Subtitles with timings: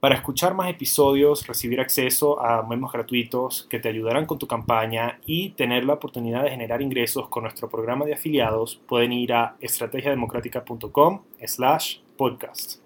[0.00, 5.20] Para escuchar más episodios, recibir acceso a memos gratuitos que te ayudarán con tu campaña
[5.26, 9.56] y tener la oportunidad de generar ingresos con nuestro programa de afiliados, pueden ir a
[9.60, 12.80] estrategiademocrática.com slash podcast.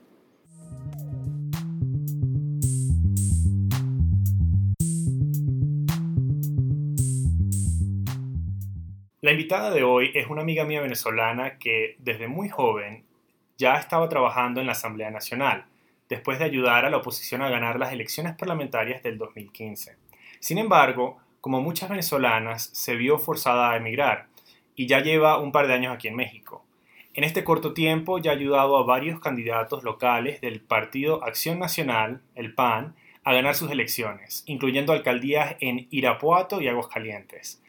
[9.21, 13.05] La invitada de hoy es una amiga mía venezolana que desde muy joven
[13.57, 15.67] ya estaba trabajando en la Asamblea Nacional
[16.09, 19.97] después de ayudar a la oposición a ganar las elecciones parlamentarias del 2015.
[20.41, 24.29] Sin embargo, como muchas venezolanas, se vio forzada a emigrar
[24.77, 26.65] y ya lleva un par de años aquí en México.
[27.15, 32.23] En este corto tiempo ya ha ayudado a varios candidatos locales del Partido Acción Nacional,
[32.35, 37.63] el PAN, a ganar sus elecciones, incluyendo alcaldías en Irapuato y Aguascalientes.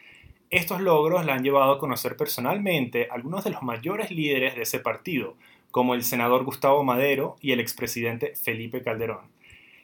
[0.49, 4.64] Estos logros la han llevado a conocer personalmente a algunos de los mayores líderes de
[4.64, 5.36] ese partido,
[5.75, 9.25] como el senador Gustavo Madero y el expresidente Felipe Calderón.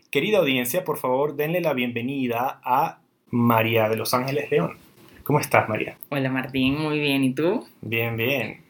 [0.09, 4.77] Querida audiencia, por favor, denle la bienvenida a María de Los Ángeles León.
[5.23, 5.97] ¿Cómo estás, María?
[6.07, 7.25] Hola, Martín, muy bien.
[7.25, 7.67] ¿Y tú?
[7.81, 8.61] Bien, bien.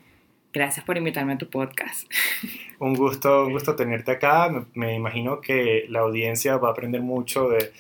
[0.52, 2.12] Gracias por invitarme a tu podcast.
[2.80, 4.66] Un gusto, un gusto tenerte acá.
[4.74, 7.72] Me, imagino que la audiencia va a aprender mucho de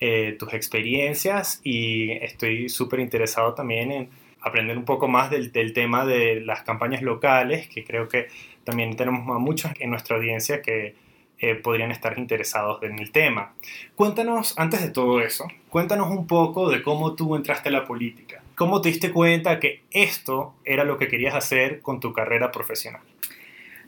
[0.00, 4.10] eh, tus experiencias y estoy súper interesado también en
[4.42, 8.28] aprender un poco más del, del, tema de las campañas locales, que creo que
[8.70, 10.94] también tenemos a muchos en nuestra audiencia que
[11.40, 13.54] eh, podrían estar interesados en el tema.
[13.96, 18.42] Cuéntanos, antes de todo eso, cuéntanos un poco de cómo tú entraste a la política.
[18.54, 23.00] ¿Cómo te diste cuenta que esto era lo que querías hacer con tu carrera profesional?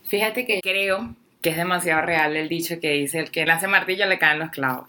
[0.04, 4.06] Fíjate que creo que es demasiado real el dicho que dice, el que hace martillo
[4.06, 4.88] le caen los clavos.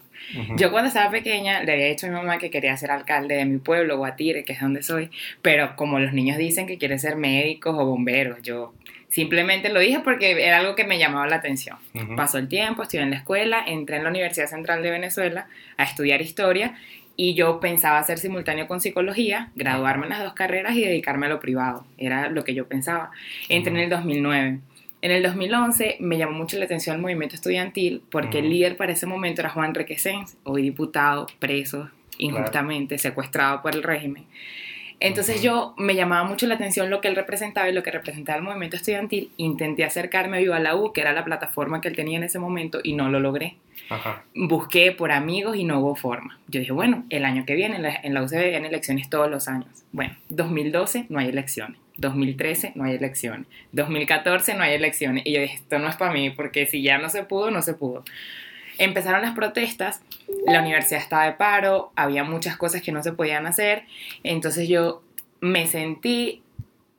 [0.56, 3.44] Yo cuando estaba pequeña le había dicho a mi mamá que quería ser alcalde de
[3.44, 5.10] mi pueblo, Guatire, que es donde soy,
[5.42, 8.72] pero como los niños dicen que quieren ser médicos o bomberos, yo
[9.14, 11.76] Simplemente lo dije porque era algo que me llamaba la atención.
[12.16, 15.84] Pasó el tiempo, estuve en la escuela, entré en la Universidad Central de Venezuela a
[15.84, 16.74] estudiar historia
[17.14, 21.28] y yo pensaba hacer simultáneo con psicología, graduarme en las dos carreras y dedicarme a
[21.28, 21.86] lo privado.
[21.96, 23.12] Era lo que yo pensaba.
[23.48, 24.58] Entré en el 2009.
[25.00, 28.90] En el 2011 me llamó mucho la atención el movimiento estudiantil porque el líder para
[28.90, 31.88] ese momento era Juan Requesens, hoy diputado, preso
[32.18, 34.24] injustamente, secuestrado por el régimen.
[35.00, 38.38] Entonces yo me llamaba mucho la atención lo que él representaba y lo que representaba
[38.38, 39.30] el movimiento estudiantil.
[39.36, 42.38] Intenté acercarme a Viva la U, que era la plataforma que él tenía en ese
[42.38, 43.56] momento, y no lo logré.
[44.34, 46.38] Busqué por amigos y no hubo forma.
[46.48, 49.48] Yo dije, bueno, el año que viene en la, en la UCB elecciones todos los
[49.48, 49.68] años.
[49.92, 51.78] Bueno, 2012 no hay elecciones.
[51.96, 53.46] 2013 no hay elecciones.
[53.72, 55.24] 2014 no hay elecciones.
[55.26, 57.62] Y yo dije, esto no es para mí, porque si ya no se pudo, no
[57.62, 58.04] se pudo.
[58.78, 60.02] Empezaron las protestas,
[60.46, 63.84] la universidad estaba de paro, había muchas cosas que no se podían hacer,
[64.22, 65.02] entonces yo
[65.40, 66.42] me sentí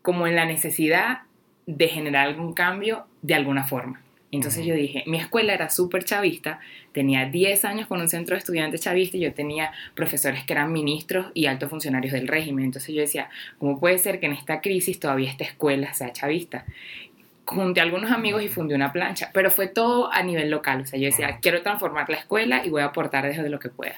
[0.02, 1.24] como en la necesidad
[1.66, 4.02] de generar algún cambio de alguna forma.
[4.32, 6.60] Entonces yo dije, mi escuela era súper chavista,
[6.92, 10.74] tenía 10 años con un centro de estudiantes chavista y yo tenía profesores que eran
[10.74, 12.66] ministros y altos funcionarios del régimen.
[12.66, 16.66] Entonces yo decía, ¿cómo puede ser que en esta crisis todavía esta escuela sea chavista?
[17.46, 20.82] Junté a algunos amigos y fundé una plancha, pero fue todo a nivel local.
[20.82, 23.70] O sea, yo decía, quiero transformar la escuela y voy a aportar desde lo que
[23.70, 23.96] pueda.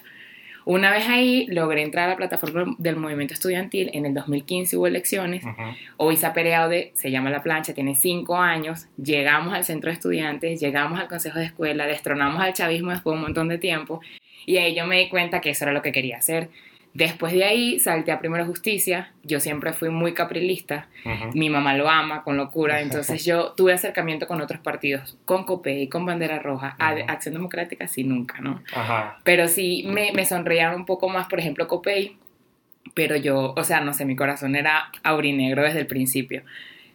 [0.67, 3.89] Una vez ahí logré entrar a la plataforma del movimiento estudiantil.
[3.93, 5.45] En el 2015 hubo elecciones.
[5.95, 6.33] Hoy se ha
[6.67, 8.87] de, se llama La Plancha, tiene cinco años.
[9.01, 13.17] Llegamos al centro de estudiantes, llegamos al consejo de escuela, destronamos al chavismo después de
[13.17, 14.01] un montón de tiempo.
[14.45, 16.49] Y ahí yo me di cuenta que eso era lo que quería hacer.
[16.97, 19.11] Después de ahí salté a Primera Justicia.
[19.21, 20.87] Yo siempre fui muy caprilista.
[21.35, 22.81] Mi mamá lo ama con locura.
[22.81, 26.75] Entonces yo tuve acercamiento con otros partidos, con COPEI, con Bandera Roja.
[26.79, 28.63] Acción Democrática sí, nunca, ¿no?
[29.23, 32.17] Pero sí me, me sonreían un poco más, por ejemplo, COPEI.
[32.95, 36.41] Pero yo, o sea, no sé, mi corazón era aurinegro desde el principio.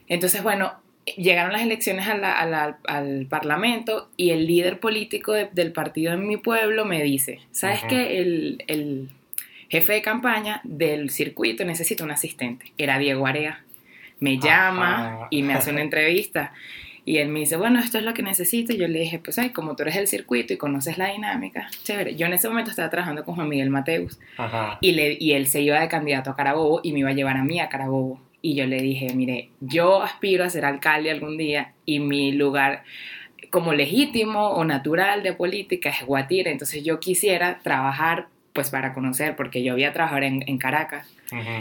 [0.09, 0.73] Entonces, bueno,
[1.17, 7.05] llegaron las elecciones al Parlamento y el líder político del partido en mi pueblo me
[7.05, 8.19] dice, ¿sabes qué?
[8.19, 9.09] El, el
[9.73, 12.75] jefe de campaña del circuito necesita un asistente.
[12.77, 13.65] Era Diego Area.
[14.21, 16.53] Me llama y me hace una entrevista.
[17.07, 18.75] Y él me dice, bueno, esto es lo que necesito.
[18.75, 21.69] Y yo le dije, pues, ay, como tú eres del circuito y conoces la dinámica,
[21.85, 22.17] chévere.
[22.17, 24.21] Yo en ese momento estaba trabajando con Juan Miguel Mateus.
[24.83, 27.39] Y, le, y él se iba de candidato a Carabobo y me iba a llevar
[27.39, 28.21] a mí a Carabobo.
[28.43, 32.85] Y yo le dije, mire, yo aspiro a ser alcalde algún día y mi lugar
[33.49, 36.51] como legítimo o natural de política es Guatire.
[36.51, 41.09] Entonces yo quisiera trabajar pues para conocer, porque yo había trabajado en, en Caracas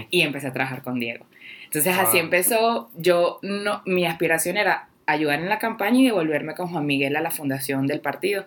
[0.09, 1.25] y empecé a trabajar con Diego.
[1.65, 6.67] Entonces así empezó, yo no, mi aspiración era ayudar en la campaña y devolverme con
[6.67, 8.45] Juan Miguel a la fundación del partido.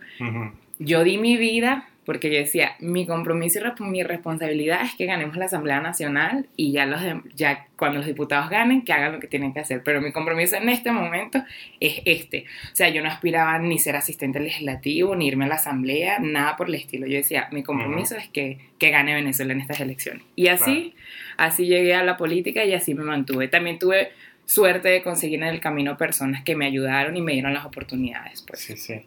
[0.79, 5.37] Yo di mi vida porque yo decía, mi compromiso y mi responsabilidad es que ganemos
[5.37, 7.01] la Asamblea Nacional y ya, los
[7.35, 9.83] ya cuando los diputados ganen, que hagan lo que tienen que hacer.
[9.83, 11.43] Pero mi compromiso en este momento
[11.81, 12.45] es este.
[12.73, 16.57] O sea, yo no aspiraba ni ser asistente legislativo, ni irme a la Asamblea, nada
[16.57, 17.07] por el estilo.
[17.07, 20.23] Yo decía, mi compromiso es que, que, gane Venezuela en estas elecciones.
[20.37, 20.95] Y así,
[21.37, 23.49] así llegué a la política y así me mantuve.
[23.49, 24.13] También tuve
[24.45, 28.43] suerte de conseguir en el camino personas que me ayudaron y me dieron las oportunidades.
[28.43, 28.61] Pues.
[28.61, 29.01] Sí, sí.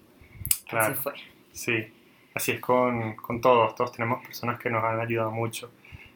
[0.67, 0.94] Claro.
[0.94, 1.13] Así fue.
[1.51, 1.96] Sí.
[2.38, 5.72] Así es con, con, todos, todos tenemos personas que nos han ayudado mucho.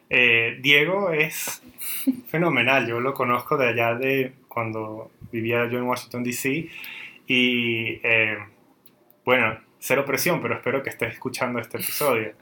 [0.07, 1.63] Eh, Diego es
[2.27, 6.69] fenomenal, yo lo conozco de allá de cuando vivía yo en Washington, D.C.
[7.25, 8.37] Y eh,
[9.25, 12.33] bueno, cero presión, pero espero que estés escuchando este episodio.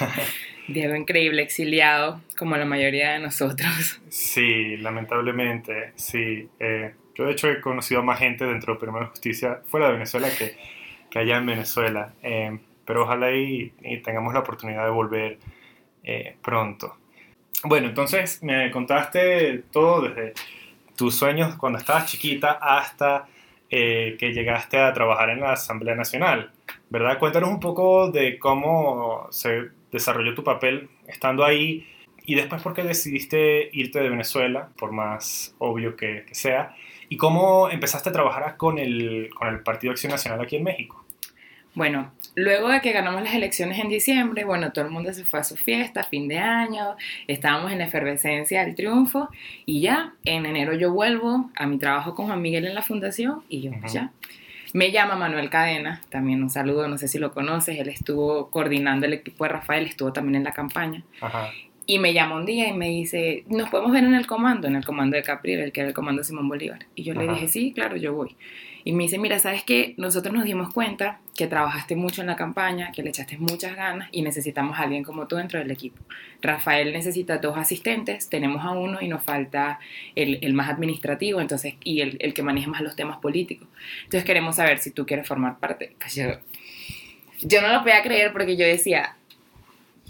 [0.66, 4.00] Diego increíble, exiliado, como la mayoría de nosotros.
[4.08, 6.48] Sí, lamentablemente, sí.
[6.58, 9.92] Eh, yo de hecho he conocido a más gente dentro de Primera Justicia fuera de
[9.92, 10.56] Venezuela que,
[11.10, 12.12] que allá en Venezuela
[12.84, 13.72] pero ojalá y,
[14.04, 15.38] tengamos la oportunidad de volver
[16.02, 16.96] eh, pronto.
[17.64, 20.34] Bueno, entonces me contaste todo desde
[20.96, 23.26] tus sueños cuando estabas chiquita hasta
[23.70, 26.52] eh, que llegaste a trabajar en la Asamblea Nacional,
[26.90, 27.18] ¿verdad?
[27.18, 31.86] Cuéntanos un poco de cómo se desarrolló tu papel estando ahí
[32.26, 36.74] y después por qué decidiste irte de Venezuela, por más obvio que, que sea,
[37.08, 41.03] y cómo empezaste a trabajar con el, con el Partido Acción Nacional aquí en México.
[41.74, 45.40] Bueno, luego de que ganamos las elecciones en diciembre, bueno, todo el mundo se fue
[45.40, 49.28] a su fiesta, fin de año, estábamos en la efervescencia del triunfo
[49.66, 53.42] y ya, en enero yo vuelvo a mi trabajo con Juan Miguel en la fundación
[53.48, 54.12] y yo pues ya.
[54.72, 59.06] Me llama Manuel Cadena, también un saludo, no sé si lo conoces, él estuvo coordinando
[59.06, 61.04] el equipo de Rafael, estuvo también en la campaña.
[61.86, 64.66] Y me llama un día y me dice, ¿nos podemos ver en el comando?
[64.66, 66.86] En el comando de Capriel, el que era el comando Simón Bolívar.
[66.94, 68.34] Y yo le dije, sí, claro, yo voy.
[68.86, 69.94] Y me dice, mira, ¿sabes qué?
[69.96, 74.08] Nosotros nos dimos cuenta que trabajaste mucho en la campaña, que le echaste muchas ganas
[74.12, 75.96] y necesitamos a alguien como tú dentro del equipo.
[76.42, 79.80] Rafael necesita dos asistentes, tenemos a uno y nos falta
[80.14, 83.66] el, el más administrativo entonces, y el, el, que maneja más los temas políticos.
[84.04, 85.96] Entonces queremos saber si tú quieres formar parte.
[86.14, 86.24] Yo,
[87.40, 89.16] yo no lo podía creer porque yo decía,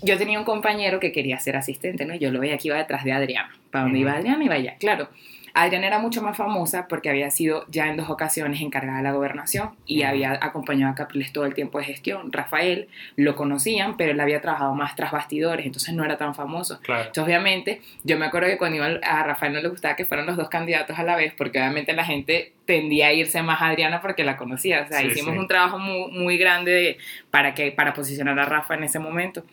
[0.02, 2.16] yo tenía un compañero que quería ser asistente, ¿no?
[2.16, 3.56] Yo lo veía que iba detrás de Adriana.
[3.70, 4.76] Para donde iba Adriana, iba allá.
[4.78, 5.08] Claro,
[5.56, 9.12] Adriana era mucho más famosa porque había sido ya en dos ocasiones encargada de la
[9.12, 12.32] gobernación y había acompañado a Capriles todo el tiempo de gestión.
[12.32, 16.80] Rafael lo conocían, pero él había trabajado más tras bastidores, entonces no era tan famoso.
[16.88, 20.26] Entonces, obviamente, yo me acuerdo que cuando iba a Rafael no le gustaba que fueran
[20.26, 23.68] los dos candidatos a la vez, porque obviamente la gente tendía a irse más a
[23.68, 24.82] Adriana porque la conocía.
[24.82, 26.98] O sea, hicimos un trabajo muy, muy grande
[27.30, 29.44] para, que, para posicionar a Rafa en ese momento.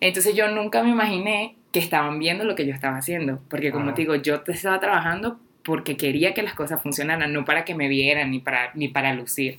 [0.00, 3.94] Entonces yo nunca me imaginé que estaban viendo lo que yo estaba haciendo, porque como
[3.94, 7.88] te digo, yo estaba trabajando porque quería que las cosas funcionaran, no para que me
[7.88, 9.58] vieran ni para, ni para lucir.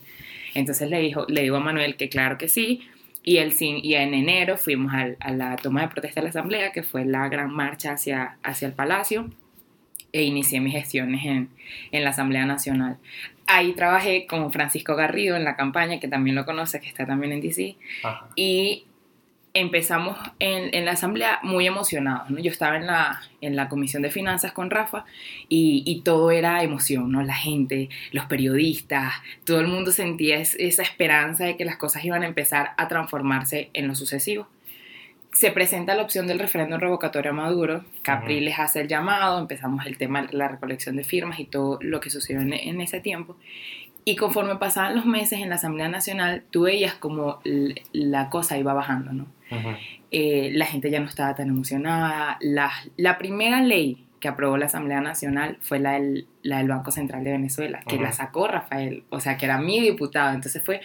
[0.53, 2.87] Entonces le, dijo, le digo a Manuel que claro que sí,
[3.21, 6.83] y, el, y en enero fuimos a, la toma de protesta de la Asamblea, que
[6.83, 9.29] fue la gran marcha hacia, hacia el Palacio,
[10.13, 11.49] e inicié mis gestiones en,
[11.91, 12.95] en la Asamblea Nacional.
[13.45, 17.33] Ahí trabajé con Francisco Garrido en la campaña, que también lo conoce, que está también
[17.33, 17.75] en DC,
[18.37, 18.85] y
[19.55, 22.39] empezamos en, la asamblea muy emocionados, ¿no?
[22.39, 25.05] Yo estaba en la, en la comisión de finanzas con Rafa
[25.47, 27.23] y, todo era emoción, ¿no?
[27.23, 29.13] La gente, los periodistas,
[29.45, 33.69] todo el mundo sentía esa esperanza de que las cosas iban a empezar a transformarse
[33.73, 34.47] en lo sucesivo.
[35.31, 39.97] Se presenta la opción del referéndum revocatorio a Maduro, Capriles hace el llamado, empezamos el
[39.97, 43.37] tema de la recolección de firmas y todo lo que sucedió en, en ese tiempo.
[44.07, 47.39] Y conforme pasaban los meses en la Asamblea Nacional, tú veías como
[47.91, 49.27] la cosa iba bajando, ¿no?
[50.11, 52.37] Eh, la gente ya no estaba tan emocionada.
[52.39, 56.91] La, la, primera ley que aprobó la Asamblea Nacional fue la del, la del Banco
[56.91, 60.35] Central de Venezuela, que la sacó Rafael, o sea, que era mi diputado.
[60.35, 60.81] Entonces fue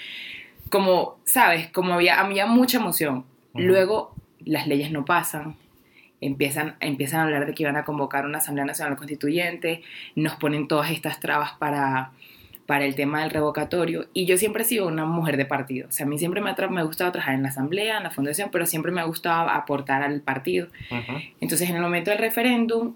[0.70, 1.68] como, ¿sabes?
[1.68, 3.26] Como había, había mucha emoción.
[3.52, 5.56] Luego las leyes no pasan,
[6.22, 9.82] empiezan, empiezan a hablar de que iban a convocar una Asamblea Nacional Constituyente,
[10.14, 12.12] nos ponen todas estas trabas para
[12.70, 15.90] para el tema del revocatorio y yo siempre he sido una mujer de partido, o
[15.90, 18.50] sea, a mí siempre me ha, me gustado trabajar en la asamblea, en la fundación,
[18.52, 20.68] pero siempre me ha gustado aportar al partido.
[21.40, 22.94] Entonces, en el momento del referéndum,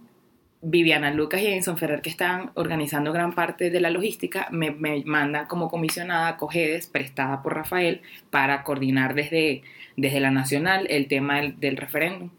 [0.62, 4.70] Viviana Lucas y Edison Ferrer, que están organizando gran parte de la logística, me,
[5.04, 8.00] mandan como comisionada a Cogedes, prestada por Rafael,
[8.30, 9.62] para coordinar desde,
[9.96, 12.30] desde la nacional el tema del, referéndum.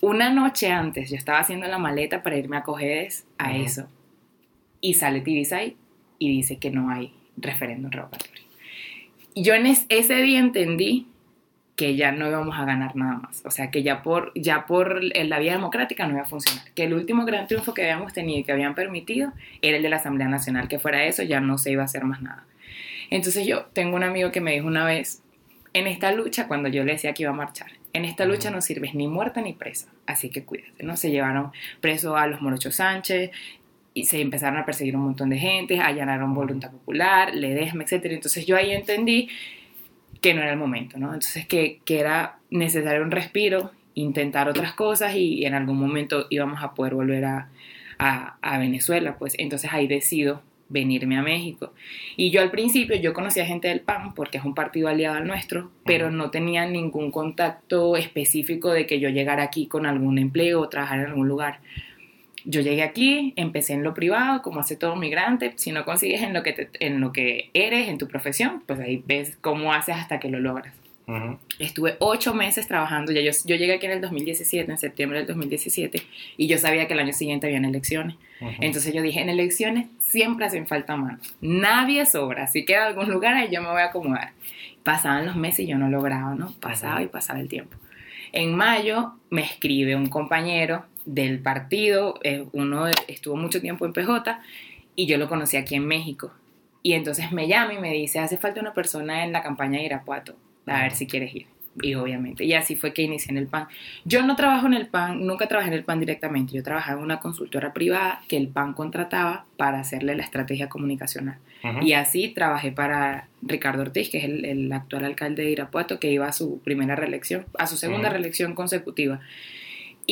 [0.00, 3.90] Una noche antes yo estaba haciendo la maleta para irme a Cogedes a eso.
[4.80, 5.76] Y sale Tibisay
[6.22, 8.42] y dice que no hay referéndum revocatorio.
[9.34, 11.06] Yo en ese día entendí
[11.76, 13.42] que ya no íbamos a ganar nada más.
[13.44, 16.70] O sea, que ya por, ya por la vía democrática no iba a funcionar.
[16.74, 19.88] Que el último gran triunfo que habíamos tenido y que habían permitido era el de
[19.88, 22.44] la Asamblea Nacional, que fuera eso ya no se iba a hacer más nada.
[23.10, 25.22] Entonces yo tengo un amigo que me dijo una vez,
[25.72, 28.60] en esta lucha, cuando yo le decía que iba a marchar, en esta lucha no
[28.62, 30.96] sirves ni muerta ni presa, así que cuídate, ¿no?
[30.96, 33.30] Se llevaron preso a los Morochos Sánchez,
[33.94, 38.06] y se empezaron a perseguir un montón de gente, allanaron Voluntad Popular, Ledesma, etc.
[38.06, 39.28] Entonces yo ahí entendí
[40.20, 41.06] que no era el momento, ¿no?
[41.06, 46.62] Entonces que, que era necesario un respiro, intentar otras cosas y, en algún momento íbamos
[46.62, 47.50] a poder volver a,
[47.98, 51.74] a, a, Venezuela, pues entonces ahí decido venirme a México.
[52.16, 55.26] Y yo al principio, yo conocía gente del PAN, porque es un partido aliado al
[55.26, 60.62] nuestro, pero no tenía ningún contacto específico de que yo llegara aquí con algún empleo
[60.62, 61.60] o trabajar en algún lugar
[62.44, 65.52] yo llegué aquí, empecé en lo privado, como hace todo migrante.
[65.56, 69.02] Si no consigues en lo que, en lo que eres, en tu profesión, pues ahí
[69.06, 70.74] ves cómo haces hasta que lo logras.
[71.58, 75.26] Estuve ocho meses trabajando, ya yo, yo, llegué aquí en el 2017, en septiembre del
[75.26, 76.02] 2017,
[76.36, 78.16] y yo sabía que el año siguiente habían elecciones.
[78.60, 83.10] Entonces yo dije, en elecciones siempre hacen falta manos, nadie sobra, así que en algún
[83.10, 84.32] lugar ahí yo me voy a acomodar.
[84.84, 86.52] Pasaban los meses y yo no lograba, ¿no?
[86.60, 87.76] Pasaba y pasaba el tiempo.
[88.32, 94.40] En mayo me escribe un compañero del partido, eh, uno estuvo mucho tiempo en PJ
[94.94, 96.32] y yo lo conocí aquí en México.
[96.82, 99.86] Y entonces me llama y me dice, hace falta una persona en la campaña de
[99.86, 101.46] Irapuato, a ver si quieres ir.
[101.80, 103.66] Y obviamente, y así fue que inicié en el PAN.
[104.04, 107.04] Yo no trabajo en el PAN, nunca trabajé en el PAN directamente, yo trabajaba en
[107.04, 111.38] una consultora privada que el PAN contrataba para hacerle la estrategia comunicacional.
[111.80, 116.26] Y así trabajé para Ricardo Ortiz, que es el, actual alcalde de Irapuato, que iba
[116.26, 119.20] a su primera reelección, a su segunda reelección consecutiva.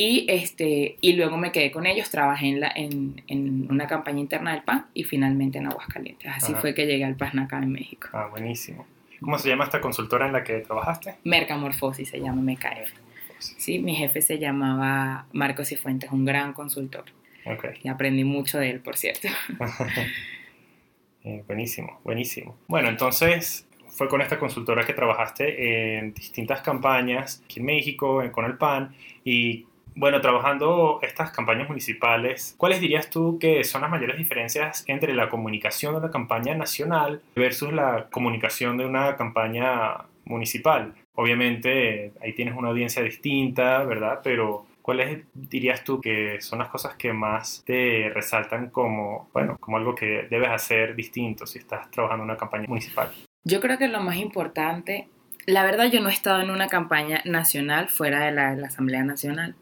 [0.03, 4.19] Y, este, y luego me quedé con ellos, trabajé en, la, en, en una campaña
[4.19, 6.27] interna del PAN y finalmente en Aguascalientes.
[6.35, 8.07] Así fue que llegué al PAN acá en México.
[8.11, 8.87] Ah, buenísimo.
[9.19, 11.17] ¿Cómo se llama esta consultora en la que trabajaste?
[11.23, 12.91] Mercamorfosis se llama MKF.
[13.37, 17.03] Sí, mi jefe se llamaba Marcos Cifuentes, un gran consultor.
[17.45, 17.73] Okay.
[17.83, 19.27] Y aprendí mucho de él, por cierto.
[21.23, 22.57] eh, buenísimo, buenísimo.
[22.67, 28.45] Bueno, entonces fue con esta consultora que trabajaste en distintas campañas aquí en México, con
[28.45, 34.17] el PAN, y bueno, trabajando estas campañas municipales, ¿cuáles dirías tú que son las mayores
[34.17, 40.93] diferencias entre la comunicación de una campaña nacional versus la comunicación de una campaña municipal?
[41.15, 44.21] Obviamente ahí tienes una audiencia distinta, ¿verdad?
[44.23, 49.77] Pero ¿cuáles dirías tú que son las cosas que más te resaltan como, bueno, como
[49.77, 53.11] algo que debes hacer distinto si estás trabajando en una campaña municipal?
[53.43, 55.07] Yo creo que lo más importante
[55.45, 59.55] la verdad yo no he estado en una campaña nacional fuera de la, Asamblea Nacional,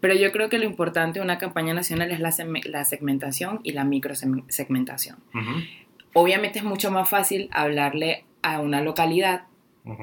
[0.00, 3.84] pero yo creo que lo importante de una campaña nacional es la, segmentación y la
[3.84, 5.18] microsegmentación.
[6.14, 9.42] Obviamente es mucho más fácil hablarle a una localidad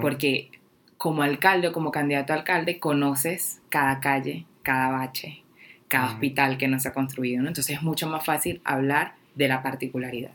[0.01, 0.51] porque
[0.97, 5.43] como alcalde o como candidato a alcalde conoces cada calle, cada bache,
[5.87, 9.61] cada hospital que no se ha construido, entonces es mucho más fácil hablar de la
[9.61, 10.31] particularidad.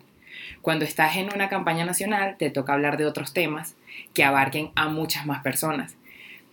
[0.61, 3.77] Cuando estás en una campaña nacional, te toca hablar de otros temas
[4.15, 5.97] que abarquen a muchas más personas.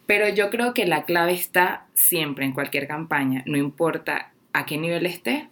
[0.05, 4.77] Pero yo creo que la clave está siempre en cualquier campaña, no importa a qué
[4.77, 5.47] nivel esté,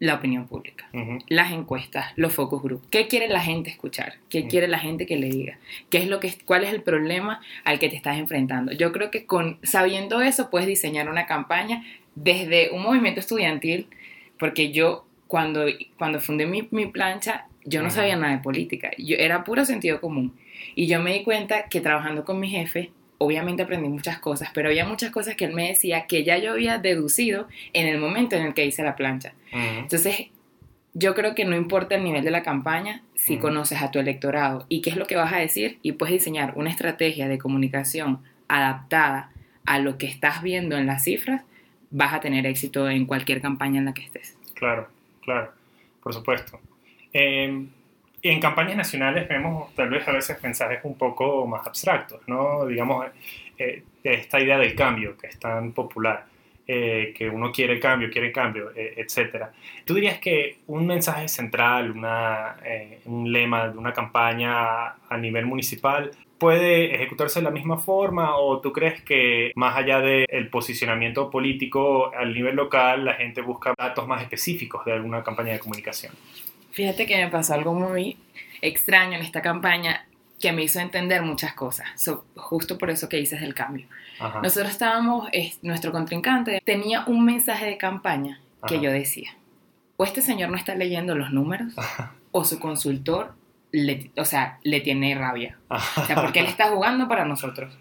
[0.00, 0.88] la opinión pública,
[1.28, 2.86] las encuestas, los focus group.
[2.90, 4.14] ¿Qué quiere la gente escuchar?
[4.28, 5.58] ¿Qué quiere la gente que le diga?
[5.90, 8.72] ¿Qué es lo que cuál es el problema al que te estás enfrentando?
[8.72, 13.88] Yo creo que con sabiendo eso puedes diseñar una campaña desde un movimiento estudiantil,
[14.38, 15.66] porque yo cuando,
[15.96, 20.00] cuando fundé mi, mi plancha, yo no sabía nada de política, yo, era puro sentido
[20.00, 20.34] común.
[20.74, 24.68] Y yo me di cuenta que trabajando con mi jefe, obviamente aprendí muchas cosas, pero
[24.68, 28.36] había muchas cosas que él me decía que ya yo había deducido en el momento
[28.36, 29.34] en el que hice la plancha.
[29.52, 30.28] Entonces,
[30.94, 34.64] yo creo que no importa el nivel de la campaña, si conoces a tu electorado
[34.68, 38.20] y qué es lo que vas a decir y puedes diseñar una estrategia de comunicación
[38.48, 39.30] adaptada
[39.66, 41.42] a lo que estás viendo en las cifras,
[41.90, 44.36] vas a tener éxito en cualquier campaña en la que estés.
[44.54, 44.97] Claro
[45.28, 45.52] claro,
[46.02, 46.58] por supuesto.
[47.12, 47.68] Em,
[48.22, 52.66] en campañas nacionales vemos tal vez a veces mensajes un poco más abstractos, ¿no?
[52.66, 53.06] Digamos,
[53.58, 56.24] eh, esta idea del cambio que es tan popular,
[56.66, 59.46] eh, que uno quiere cambio, quiere cambio, eh, etc.
[59.84, 62.56] ¿Tú dirías que un mensaje central, una,
[63.04, 68.60] un lema de una campaña a nivel municipal puede ejecutarse de la misma forma o
[68.60, 74.06] tú crees que más allá del posicionamiento político al nivel local la gente busca datos
[74.06, 76.12] más específicos de alguna campaña de comunicación?
[76.70, 78.16] Fíjate que me pasó algo muy
[78.62, 80.06] extraño en esta campaña
[80.40, 81.88] que me hizo entender muchas cosas,
[82.36, 83.86] justo por eso que dices del cambio.
[84.42, 85.28] Nosotros estábamos,
[85.62, 89.36] nuestro contrincante tenía un mensaje de campaña que yo decía,
[89.96, 91.74] o este señor no está leyendo los números,
[92.30, 93.34] o su consultor
[93.72, 95.58] le, o sea, le tiene rabia.
[95.70, 97.76] O sea, porque él está jugando para nosotros.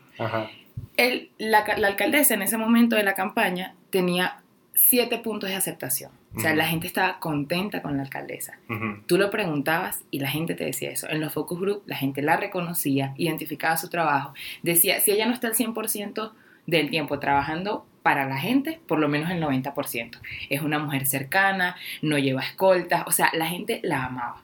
[1.38, 4.42] la, alcaldesa en ese momento de la campaña tenía
[4.74, 6.12] siete puntos de aceptación.
[6.36, 8.60] O sea, la gente estaba contenta con la alcaldesa.
[9.08, 11.10] Tú lo preguntabas y la gente te decía eso.
[11.10, 14.34] En los focus group la gente la reconocía, identificaba su trabajo.
[14.62, 16.32] Decía, si ella no está al 100%
[16.68, 20.20] del tiempo trabajando para la gente, por lo menos el 90%.
[20.50, 24.42] Es una mujer cercana, no lleva escoltas, o sea, la gente la amaba.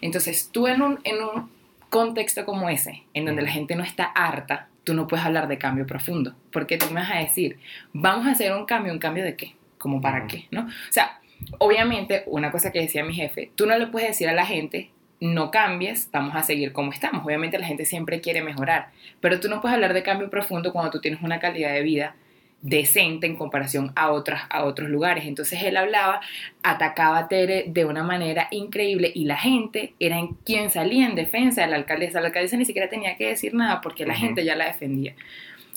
[0.00, 1.50] Entonces, tú en un, en un
[1.90, 5.58] contexto como ese, en donde la gente no está harta, tú no puedes hablar de
[5.58, 7.58] cambio profundo, porque tú me vas a decir,
[7.92, 9.56] vamos a hacer un cambio, ¿un cambio de qué?
[9.76, 10.46] ¿Como para qué?
[10.50, 10.62] ¿No?
[10.62, 11.20] O sea,
[11.58, 14.90] obviamente, una cosa que decía mi jefe, tú no le puedes decir a la gente,
[15.20, 17.26] no cambies, vamos a seguir como estamos.
[17.26, 18.88] Obviamente la gente siempre quiere mejorar,
[19.20, 22.16] pero tú no puedes hablar de cambio profundo cuando tú tienes una calidad de vida
[22.62, 25.26] decente en comparación a, otras, a otros lugares.
[25.26, 26.20] Entonces él hablaba,
[26.62, 31.16] atacaba a Tere de una manera increíble y la gente era en quien salía en
[31.16, 32.20] defensa de la alcaldesa.
[32.20, 35.14] La alcaldesa ni siquiera tenía que decir nada porque la gente ya la defendía.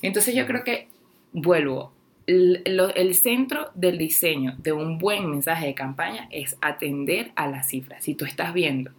[0.01, 0.87] Entonces yo creo que,
[1.33, 1.91] vuelvo,
[2.27, 7.67] el, el, centro del diseño de un buen mensaje de campaña es atender a las
[7.67, 8.03] cifras.
[8.03, 8.91] Si tú estás viendo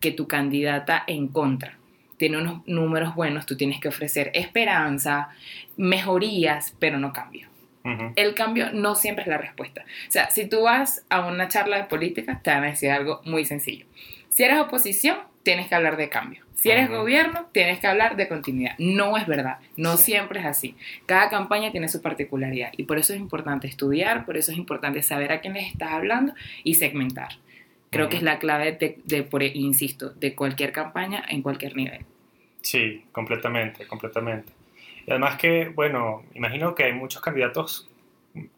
[0.00, 1.78] que tu candidata en contra
[2.16, 5.28] tiene unos números buenos, tú tienes que ofrecer esperanza,
[5.76, 7.48] mejorías, pero no cambio.
[8.16, 9.82] El cambio no siempre es la respuesta.
[10.08, 13.20] O sea, si tú vas a una charla de política, te van a decir algo
[13.24, 13.86] muy sencillo.
[14.28, 16.44] Si eres oposición, tienes que hablar de cambio.
[16.56, 18.74] Si eres gobierno, tienes que hablar de continuidad.
[18.78, 20.74] No es verdad, no siempre es así.
[21.06, 25.02] Cada campaña tiene su particularidad y por eso es importante estudiar, por eso es importante
[25.02, 27.38] saber a quién les estás hablando y segmentar.
[27.96, 28.72] Creo que es la clave
[29.04, 32.04] de, por, insisto, de cualquier campaña en cualquier nivel.
[32.60, 34.52] Sí, completamente, completamente.
[35.06, 37.88] Y además que, bueno, imagino que hay muchos candidatos,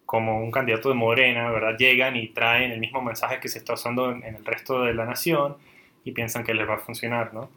[0.06, 1.76] como un candidato de Morena, ¿verdad?
[1.78, 5.04] Llegan y traen el mismo mensaje que se está usando en, el resto de la
[5.04, 5.56] nación
[6.04, 7.50] y piensan que les va a funcionar, ¿no?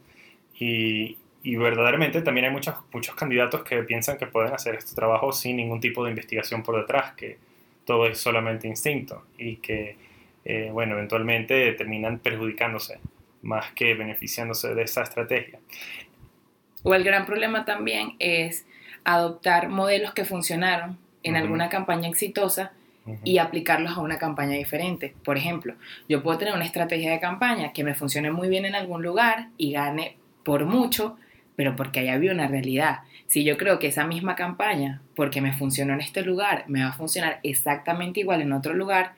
[0.58, 5.32] Y, y verdaderamente también hay muchos, muchos candidatos que piensan que pueden hacer este trabajo
[5.32, 7.38] sin ningún tipo de investigación por detrás, que
[7.84, 9.96] todo es solamente instinto y que
[10.44, 12.98] eh, bueno, eventualmente terminan perjudicándose
[13.42, 15.58] más que beneficiándose de esa estrategia.
[16.82, 18.66] O el gran problema también es
[19.04, 22.72] adoptar modelos que funcionaron en alguna campaña exitosa
[23.24, 25.14] y aplicarlos a una campaña diferente.
[25.24, 25.74] Por ejemplo,
[26.08, 29.48] yo puedo tener una estrategia de campaña que me funcione muy bien en algún lugar
[29.56, 31.16] y gane por mucho,
[31.56, 33.00] pero porque ahí había una realidad.
[33.26, 36.90] Si yo creo que esa misma campaña, porque me funcionó en este lugar, me va
[36.90, 39.14] a funcionar exactamente igual en otro lugar,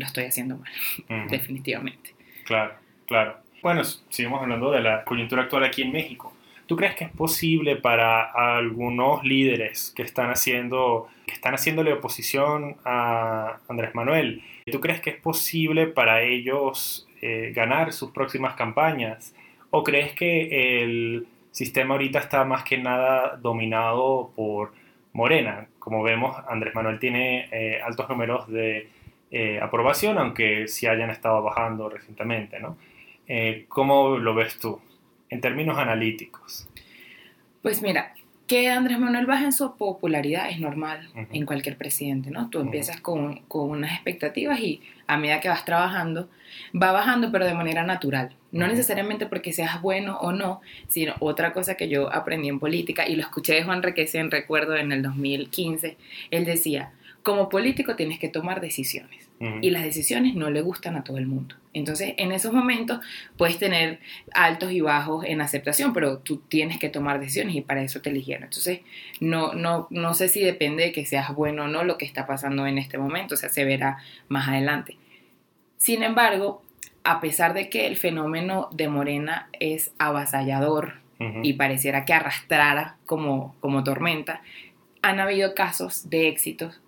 [0.00, 2.14] lo estoy haciendo mal, definitivamente.
[2.44, 2.74] Claro,
[3.06, 3.36] claro.
[3.62, 6.32] Bueno, seguimos hablando de la coyuntura actual aquí en México.
[6.66, 8.22] ¿Tú crees que es posible para
[8.56, 14.42] algunos líderes que están haciendo que están haciéndole oposición a Andrés Manuel?
[14.70, 19.34] ¿Tú crees que es posible para ellos eh, ganar sus próximas campañas?
[19.70, 24.72] ¿O crees que el sistema ahorita está más que nada dominado por
[25.12, 25.68] Morena?
[25.78, 28.88] Como vemos, Andrés Manuel tiene eh, altos números de
[29.30, 32.76] eh, aprobación, aunque sí hayan estado bajando recientemente, ¿no?
[33.26, 34.80] Eh, ¿Cómo lo ves tú
[35.28, 36.68] en términos analíticos?
[37.62, 38.14] Pues mira,
[38.46, 42.48] que Andrés Manuel baje en su popularidad es normal en cualquier presidente, ¿no?
[42.48, 46.28] Tú empiezas con, con, unas expectativas y a medida que vas trabajando,
[46.74, 48.34] va bajando, pero de manera natural.
[48.52, 53.06] No necesariamente porque seas bueno o no, sino otra cosa que yo aprendí en política
[53.06, 55.96] y lo escuché de Juan Requesén, recuerdo en el 2015,
[56.30, 56.92] él decía,
[57.22, 59.26] como político tienes que tomar decisiones
[59.60, 61.56] y las decisiones no le gustan a todo el mundo.
[61.74, 63.00] Entonces, en esos momentos
[63.36, 64.00] puedes tener
[64.32, 68.08] altos y bajos en aceptación, pero tú tienes que tomar decisiones y para eso te
[68.08, 68.44] eligieron.
[68.44, 68.80] Entonces,
[69.20, 72.26] no, no, no sé si depende de que seas bueno o no lo que está
[72.26, 74.95] pasando en este momento, o sea, se verá más adelante.
[75.76, 76.62] Sin embargo,
[77.04, 81.04] a pesar de que el fenómeno de Morena es avasallador
[81.42, 84.42] y pareciera que arrastrara como, como tormenta,
[85.00, 86.82] han habido casos de éxitos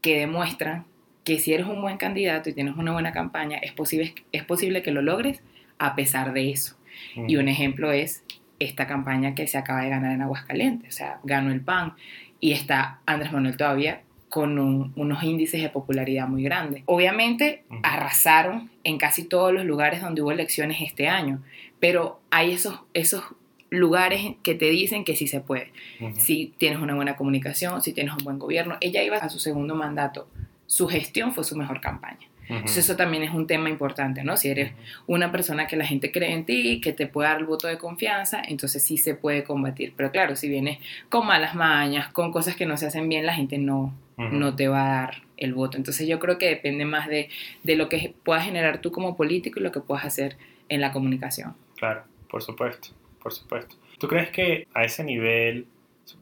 [0.00, 0.84] que demuestran
[1.24, 4.82] que si eres un buen candidato y tienes una buena campaña, es posible, es posible
[4.82, 5.42] que lo logres
[5.78, 6.76] a pesar de eso.
[7.16, 8.22] Y un ejemplo es
[8.60, 11.94] esta campaña que se acaba de ganar en Aguascalientes, o sea, ganó el PAN
[12.38, 14.02] y está Andrés Manuel todavía
[14.34, 14.58] con
[14.96, 16.82] unos índices de popularidad muy grandes.
[16.86, 21.40] Obviamente arrasaron en casi todos los lugares donde hubo elecciones este año,
[21.78, 23.22] pero hay esos, esos
[23.70, 25.70] lugares que te dicen que sí se puede.
[26.18, 28.76] Si tienes una buena comunicación, si tienes un buen gobierno.
[28.80, 30.28] Ella iba a su segundo mandato.
[30.66, 32.26] Su gestión fue su mejor campaña.
[32.48, 34.36] Entonces eso también es un tema importante, ¿no?
[34.36, 34.72] Si eres
[35.06, 37.78] una persona que la gente cree en ti, que te puede dar el voto de
[37.78, 39.94] confianza, entonces sí se puede combatir.
[39.96, 43.34] Pero claro, si vienes con malas mañas, con cosas que no se hacen bien, la
[43.34, 45.76] gente no, no te va a dar el voto.
[45.76, 47.28] Entonces yo creo que depende más de,
[47.62, 50.36] de lo que puedas generar tú como político y lo que puedas hacer
[50.68, 51.54] en la comunicación.
[51.76, 52.90] Claro, por supuesto
[53.24, 53.74] por supuesto.
[53.98, 55.66] ¿Tú crees que a ese nivel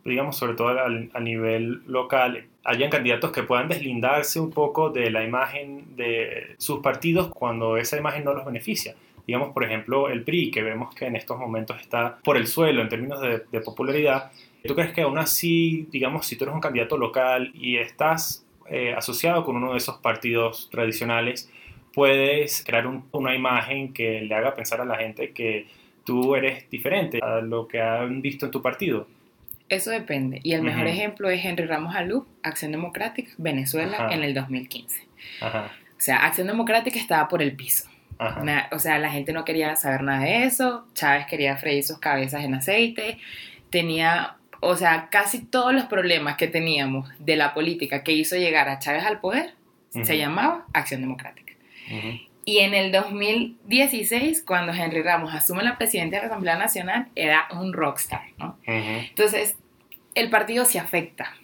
[0.04, 5.24] digamos, sobre todo a, nivel local, hayan candidatos que puedan deslindarse un poco de la
[5.24, 8.94] imagen de sus partidos cuando esa imagen no los beneficia.
[9.26, 12.80] Digamos, por ejemplo, el PRI, que vemos que en estos momentos está por el suelo
[12.80, 14.30] en términos de, popularidad.
[14.64, 18.94] ¿Tú crees que aún así, digamos, si tú eres un candidato local y estás eh,
[18.96, 21.50] asociado con uno de esos partidos tradicionales,
[21.92, 25.66] puedes crear una imagen que le haga pensar a la gente que
[26.04, 29.06] tú eres diferente a lo que han visto en tu partido?
[29.68, 30.40] Eso depende.
[30.42, 35.06] Y el mejor ejemplo es Henry Ramos Alú, Acción Democrática, Venezuela, en el 2015.
[35.40, 37.88] O sea, Acción Democrática estaba por el piso.
[38.70, 40.86] o sea, la gente no quería saber nada de eso.
[40.94, 43.18] Chávez quería freír sus cabezas en aceite.
[43.70, 48.68] Tenía, o sea, casi todos los problemas que teníamos de la política que hizo llegar
[48.68, 49.54] a Chávez al poder
[49.90, 51.52] se llamaba Acción Democrática.
[52.44, 57.48] Y en el 2016, cuando Henry Ramos asume la presidencia de la Asamblea Nacional, era
[57.50, 58.56] un rockstar, ¿no?
[58.64, 59.56] Entonces,
[60.14, 61.34] el partido se afecta.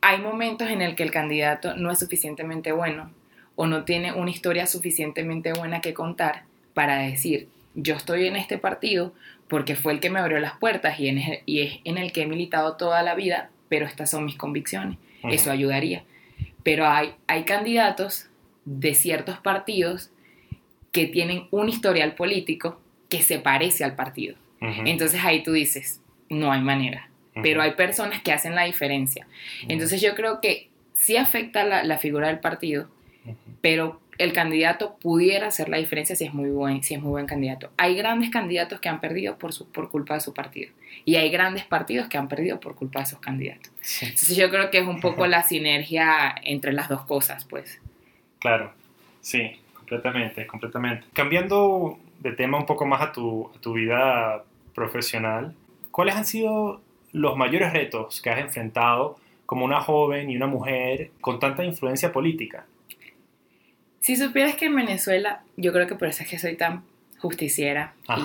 [0.00, 3.10] Hay momentos en el que el candidato no es suficientemente bueno
[3.56, 8.58] o no tiene una historia suficientemente buena que contar para decir, yo estoy en este
[8.58, 9.12] partido
[9.48, 12.76] porque fue el que me abrió las puertas y, es en el que he militado
[12.76, 14.98] toda la vida, pero estas son mis convicciones.
[15.24, 16.04] Eso ayudaría.
[16.62, 18.28] Pero hay, hay candidatos
[18.64, 20.10] de ciertos partidos
[20.92, 24.36] que tienen un historial político que se parece al partido.
[24.60, 27.08] Entonces ahí tú dices, no hay manera.
[27.42, 29.26] Pero hay personas que hacen la diferencia.
[29.68, 32.90] Entonces yo creo que sí afecta la, figura del partido,
[33.60, 37.26] pero el candidato pudiera hacer la diferencia si es muy buen, si es muy buen
[37.26, 37.70] candidato.
[37.76, 40.72] Hay grandes candidatos que han perdido por, su, por culpa de su partido.
[41.04, 43.70] Y hay grandes partidos que han perdido por culpa de sus candidatos.
[44.02, 47.80] Entonces yo creo que es un poco la sinergia entre las dos cosas, pues.
[48.40, 48.72] Claro,
[49.20, 51.06] sí, completamente, completamente.
[51.12, 54.42] Cambiando de tema un poco más a tu, a tu vida
[54.74, 55.54] profesional,
[55.92, 56.80] ¿cuáles han sido
[57.12, 62.12] los mayores retos que has enfrentado como una joven y una mujer con tanta influencia
[62.12, 62.66] política?
[64.08, 66.82] Si supieras que en Venezuela, yo creo que por eso es que soy tan
[67.18, 68.22] justiciera y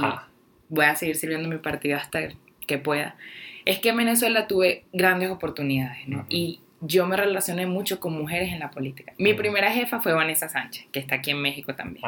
[0.69, 2.29] voy a seguir sirviendo mi partido hasta
[2.65, 3.17] que pueda,
[3.65, 6.25] es que en Venezuela tuve grandes oportunidades, ¿no?
[6.29, 9.11] Y yo me relacioné mucho con mujeres en la política.
[9.17, 12.05] Mi primera jefa fue Vanessa Sánchez, que está aquí en México también.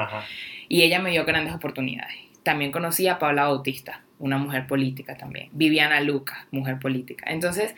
[0.70, 2.16] Y ella me dio grandes oportunidades.
[2.44, 5.50] También conocí a Paula Bautista, una mujer política también.
[5.52, 7.26] Viviana Luca, mujer política.
[7.28, 7.76] Entonces,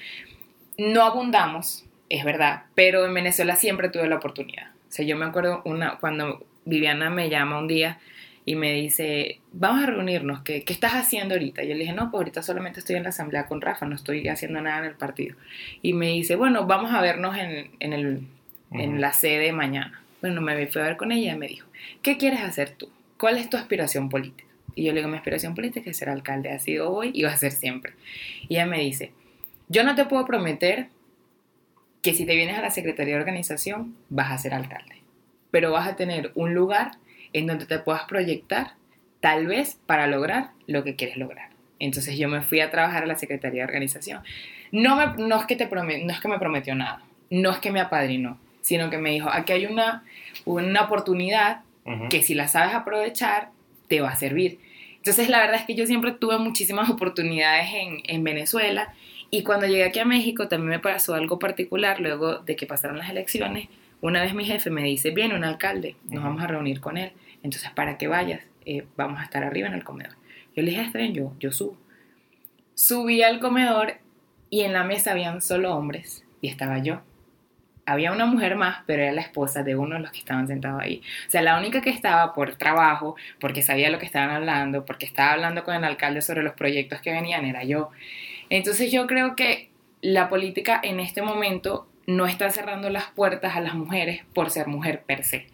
[0.77, 4.76] no abundamos, es verdad, pero en Venezuela siempre tuve la oportunidad.
[4.87, 7.99] O sea, yo me acuerdo una, cuando Viviana me llama un día
[8.45, 11.63] y me dice, vamos a reunirnos, ¿qué, ¿qué, estás haciendo ahorita?
[11.63, 14.27] Yo le dije, no, pues ahorita solamente estoy en la asamblea con Rafa, no estoy
[14.29, 15.35] haciendo nada en el partido.
[15.81, 18.21] Y me dice, bueno, vamos a vernos en, en, el,
[18.71, 20.01] en la sede mañana.
[20.21, 21.67] Bueno, me fui a ver con ella y me dijo,
[22.01, 22.89] ¿qué quieres hacer tú?
[23.17, 24.45] ¿Cuál es tu aspiración política?
[24.75, 27.31] Y yo le digo, mi aspiración política es ser alcalde, ha sido hoy y va
[27.31, 27.93] a ser siempre.
[28.47, 29.11] Y ella me dice,
[29.67, 30.87] yo no te puedo prometer
[32.01, 35.01] que si te vienes a la Secretaría de Organización vas a ser alcalde,
[35.51, 36.91] pero vas a tener un lugar
[37.33, 38.73] en donde te puedas proyectar,
[39.19, 41.49] tal vez para lograr lo que quieres lograr.
[41.79, 44.23] Entonces yo me fui a trabajar a la Secretaría de Organización.
[44.71, 47.71] No, me, no, es, que te no es que me prometió nada, no es que
[47.71, 50.03] me apadrinó, sino que me dijo, aquí hay una,
[50.45, 51.61] una oportunidad
[52.09, 53.51] que si la sabes aprovechar,
[53.87, 54.59] te va a servir.
[54.97, 58.93] Entonces, la verdad es que yo siempre tuve muchísimas oportunidades en, en Venezuela
[59.29, 62.97] y cuando llegué aquí a México también me pasó algo particular luego de que pasaron
[62.97, 63.67] las elecciones.
[63.99, 67.11] Una vez mi jefe me dice, viene un alcalde, nos vamos a reunir con él.
[67.43, 70.15] Entonces, para que vayas, eh, vamos a estar arriba en el comedor.
[70.55, 71.77] Yo le dije, está bien, yo, yo subo.
[72.75, 73.95] Subí al comedor
[74.49, 77.01] y en la mesa habían solo hombres y estaba yo
[77.87, 80.81] había una mujer más, pero era la esposa de uno de los que estaban sentados
[80.81, 81.01] ahí.
[81.25, 85.05] O sea, la única que estaba por trabajo, porque sabía lo que estaban hablando, porque
[85.05, 87.89] estaba hablando con el alcalde sobre los proyectos que venían, era yo.
[88.49, 89.69] Entonces yo creo que
[90.01, 94.67] la política en este momento no está cerrando las puertas a las mujeres por ser
[94.67, 95.47] mujer per se.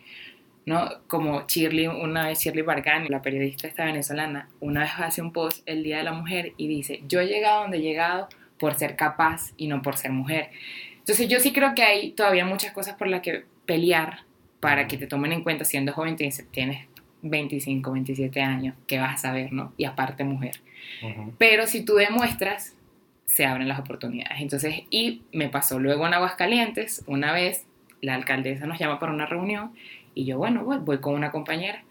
[0.65, 0.89] ¿no?
[1.07, 5.61] Como Shirley, una vez Shirley Bargani, la periodista esta venezolana, una vez hace un post
[5.65, 8.29] el Día de la Mujer y dice, yo he llegado donde he llegado
[8.59, 10.51] por ser capaz y no por ser mujer.
[10.99, 14.19] Entonces yo sí creo que hay todavía muchas cosas por las que pelear
[14.59, 16.87] para que te tomen en cuenta siendo joven, tienes,
[17.21, 19.73] 25, 27 años, que vas a saber, ¿no?
[19.77, 20.61] Y aparte mujer.
[21.37, 22.75] Pero si tú demuestras,
[23.25, 24.41] se abren las oportunidades.
[24.41, 27.65] Entonces, y me pasó luego en Aguascalientes, una vez
[28.01, 29.73] la alcaldesa nos llama para una reunión
[30.13, 31.83] y yo, bueno, voy, voy con una compañera.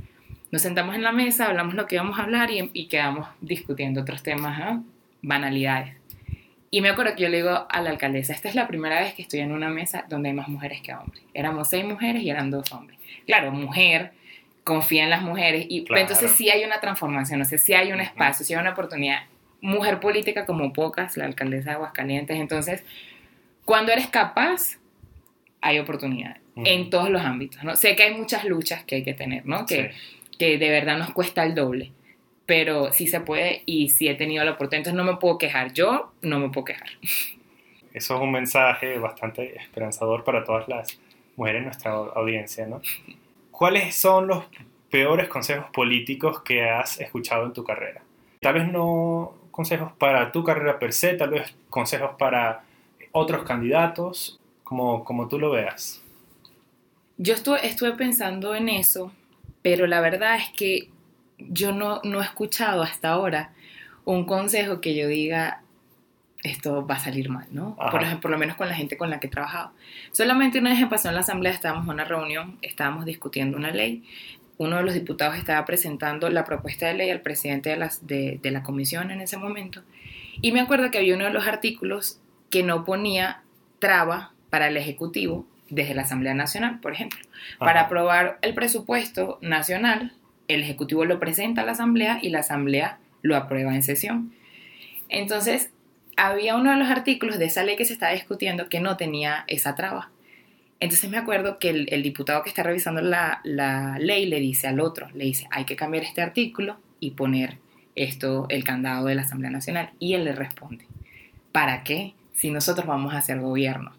[0.50, 4.02] Nos sentamos en la mesa, hablamos lo que íbamos a hablar y, y quedamos discutiendo
[4.02, 4.80] otros temas,
[5.22, 5.96] banalidades.
[6.70, 9.14] Y me acuerdo que yo le digo a la alcaldesa, esta es la primera vez
[9.14, 11.22] que estoy en una mesa donde hay más mujeres que hombres.
[11.34, 12.98] Éramos seis mujeres y eran dos hombres.
[13.26, 14.12] Claro, mujer,
[14.64, 15.66] confía en las mujeres.
[15.68, 18.70] Y entonces sí hay una transformación, o sea, sí hay un espacio, sí hay una
[18.70, 19.24] oportunidad.
[19.62, 22.36] Mujer política como pocas, la alcaldesa de Aguascalientes.
[22.38, 22.84] Entonces,
[23.64, 24.78] cuando eres capaz,
[25.62, 27.76] hay oportunidad en todos los ámbitos, ¿no?
[27.76, 29.64] Sé que hay muchas luchas que hay que tener, ¿no?
[29.64, 29.92] Que,
[30.38, 31.92] que de verdad nos cuesta el doble,
[32.44, 35.72] pero sí se puede y sí he tenido la oportunidad, entonces no me puedo quejar,
[35.72, 36.88] yo no me puedo quejar.
[37.94, 40.98] Eso es un mensaje bastante esperanzador para todas las
[41.36, 42.82] mujeres en nuestra audiencia, ¿no?
[43.50, 44.44] ¿Cuáles son los
[44.90, 48.02] peores consejos políticos que has escuchado en tu carrera?
[48.40, 52.64] Tal vez no consejos para tu carrera per se, tal vez consejos para
[53.12, 56.02] otros candidatos, como, como tú lo veas.
[57.18, 59.12] Yo estuve, estuve pensando en eso,
[59.60, 60.88] pero la verdad es que
[61.38, 63.52] yo no, no he escuchado hasta ahora
[64.04, 65.62] un consejo que yo diga,
[66.42, 67.76] esto va a salir mal, ¿no?
[67.76, 69.72] Por, por lo menos con la gente con la que he trabajado.
[70.10, 73.70] Solamente una vez me pasó en la asamblea, estábamos en una reunión, estábamos discutiendo una
[73.70, 74.02] ley,
[74.62, 78.38] uno de los diputados estaba presentando la propuesta de ley al presidente de, las, de,
[78.42, 79.82] de la comisión en ese momento,
[80.40, 82.20] y me acuerdo que había uno de los artículos
[82.50, 83.42] que no ponía
[83.78, 87.20] traba para el Ejecutivo desde la Asamblea Nacional, por ejemplo.
[87.58, 90.12] Para aprobar el presupuesto nacional,
[90.48, 94.34] el Ejecutivo lo presenta a la Asamblea y la Asamblea lo aprueba en sesión.
[95.08, 95.70] Entonces,
[96.16, 99.44] había uno de los artículos de esa ley que se estaba discutiendo que no tenía
[99.46, 100.10] esa traba.
[100.82, 104.80] Entonces me acuerdo que el, diputado que está revisando la, la, ley le dice al
[104.80, 107.58] otro, le dice, hay que cambiar este artículo y poner
[107.94, 109.90] esto, el candado de la Asamblea Nacional.
[110.00, 110.84] Y él le responde,
[111.52, 112.14] ¿para qué?
[112.34, 113.92] Si nosotros vamos a hacer gobierno.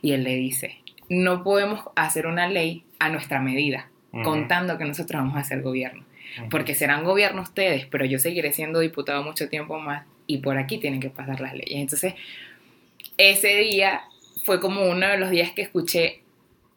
[0.00, 0.76] Y él le dice,
[1.08, 3.88] no podemos hacer una ley a nuestra medida,
[4.22, 6.04] contando que nosotros vamos a hacer gobierno.
[6.52, 10.78] Porque serán gobierno ustedes, pero yo seguiré siendo diputado mucho tiempo más y por aquí
[10.78, 11.80] tienen que pasar las leyes.
[11.80, 12.14] Entonces,
[13.16, 14.02] ese día
[14.44, 16.22] fue como uno de los días que escuché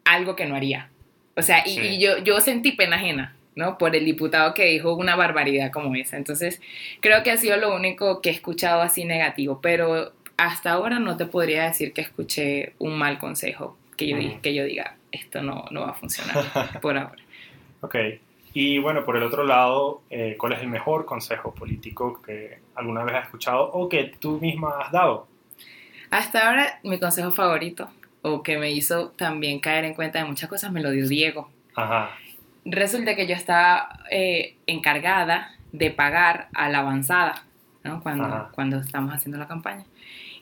[0.06, 0.90] algo que no haría.
[1.36, 3.78] O sea, y, yo, yo sentí pena ajena, ¿no?
[3.78, 6.18] Por el diputado que dijo una barbaridad como esa.
[6.18, 6.62] Entonces,
[7.00, 11.18] creo que ha sido lo único que he escuchado así negativo, pero hasta ahora no
[11.18, 15.66] te podría decir que escuché un mal consejo, que yo, que yo diga, esto no,
[15.72, 16.36] no va a funcionar
[16.82, 17.24] por ahora.
[17.82, 17.96] Ok.
[18.54, 23.04] Y bueno, por el otro lado, eh, ¿cuál es el mejor consejo político que alguna
[23.04, 25.28] vez has escuchado o que tú misma has dado?
[26.10, 27.90] Hasta ahora, mi consejo favorito,
[28.22, 31.50] o que me hizo también caer en cuenta de muchas cosas, me lo dio Diego.
[31.76, 32.12] Ajá.
[32.66, 37.46] Resulta que yo estaba eh, encargada de pagar a la avanzada,
[37.84, 38.02] ¿no?
[38.04, 39.86] Cuando, cuando estamos haciendo la campaña.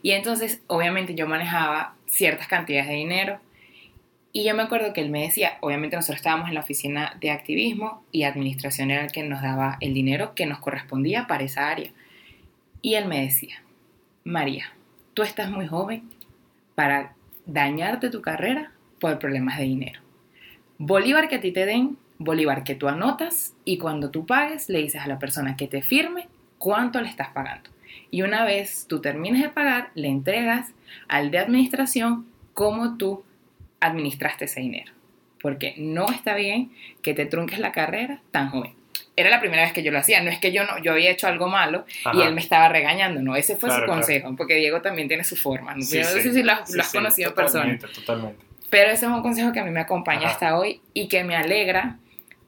[0.01, 3.39] Y entonces, obviamente, yo manejaba ciertas cantidades de dinero
[4.31, 7.31] y yo me acuerdo que él me decía, obviamente nosotros estábamos en la oficina de
[7.31, 11.69] activismo y administración era el que nos daba el dinero que nos correspondía para esa
[11.69, 11.91] área.
[12.81, 13.63] Y él me decía,
[14.23, 14.71] María,
[15.15, 16.09] tú estás muy joven
[16.75, 17.15] para
[17.49, 20.01] dañarte tu carrera por problemas de dinero.
[20.77, 24.79] Bolívar que a ti te den, Bolívar que tú anotas y cuando tú pagues le
[24.79, 27.69] dices a la persona que te firme cuánto le estás pagando.
[28.11, 30.73] Y una vez tú termines de pagar, le entregas
[31.07, 33.23] al de administración cómo tú
[33.79, 34.91] administraste ese dinero.
[35.41, 38.73] Porque no está bien que te trunques la carrera tan joven.
[39.19, 41.11] Era la primera vez que yo lo hacía, no es que yo no, yo había
[41.11, 44.81] hecho algo malo y él me estaba regañando, no, ese fue su consejo, porque Diego
[44.81, 47.77] también tiene su forma, no, sé si lo, has conocido en persona.
[47.77, 48.45] Totalmente.
[48.69, 51.35] Pero ese es un consejo que a mí me acompaña hasta hoy y que me
[51.35, 51.97] alegra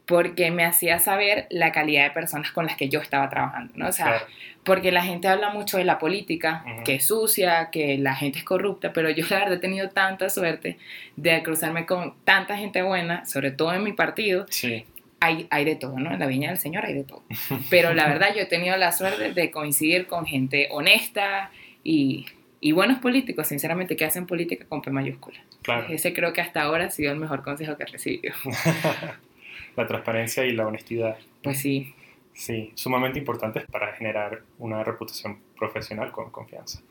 [0.06, 3.88] porque me hacía saber la calidad de personas con las que yo estaba trabajando, ¿no?
[3.88, 4.24] O sea,
[4.64, 8.44] porque la gente habla mucho de la política, que es sucia, que la gente es
[8.44, 10.78] corrupta, pero yo la verdad he tenido tanta suerte
[11.16, 14.46] de cruzarme con tanta gente buena, sobre todo en mi partido.
[14.50, 14.86] Sí.
[15.22, 16.12] Hay, hay de todo, ¿no?
[16.12, 17.24] En la viña del Señor hay de todo.
[17.70, 21.52] Pero la verdad yo he tenido la suerte de coincidir con gente honesta
[21.84, 22.26] y,
[22.60, 25.40] y buenos políticos, sinceramente, que hacen política con P mayúscula.
[25.62, 25.88] Claro.
[25.90, 28.34] Ese creo que hasta ahora ha sido el mejor consejo que he recibido.
[29.76, 31.18] la transparencia y la honestidad.
[31.44, 31.94] Pues sí.
[32.34, 36.82] Sí, sumamente importantes para generar una reputación profesional con confianza.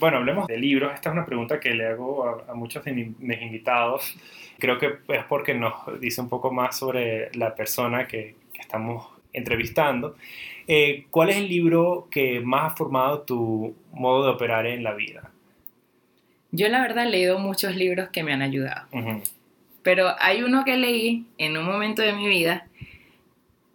[0.00, 0.94] Bueno, hablemos de libros.
[0.94, 4.16] Esta es una pregunta que le hago a, muchos de mis invitados.
[4.58, 10.16] Creo que es porque nos dice un poco más sobre la persona que, estamos entrevistando.
[10.66, 14.94] Eh, ¿Cuál es el libro que más ha formado tu modo de operar en la
[14.94, 15.30] vida?
[16.50, 18.88] Yo la verdad he leído muchos libros que me han ayudado.
[19.82, 22.66] Pero hay uno que leí en un momento de mi vida